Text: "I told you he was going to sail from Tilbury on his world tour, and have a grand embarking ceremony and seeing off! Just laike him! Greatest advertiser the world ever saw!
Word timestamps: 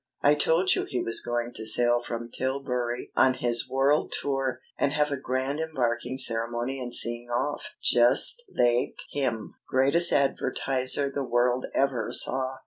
"I 0.23 0.33
told 0.33 0.73
you 0.73 0.85
he 0.85 0.99
was 0.99 1.21
going 1.23 1.53
to 1.53 1.63
sail 1.63 2.01
from 2.01 2.31
Tilbury 2.31 3.11
on 3.15 3.35
his 3.35 3.69
world 3.69 4.11
tour, 4.19 4.59
and 4.75 4.93
have 4.93 5.11
a 5.11 5.19
grand 5.19 5.59
embarking 5.59 6.17
ceremony 6.17 6.79
and 6.79 6.91
seeing 6.91 7.29
off! 7.29 7.75
Just 7.83 8.41
laike 8.49 8.97
him! 9.11 9.53
Greatest 9.69 10.11
advertiser 10.11 11.11
the 11.11 11.23
world 11.23 11.67
ever 11.75 12.11
saw! 12.11 12.57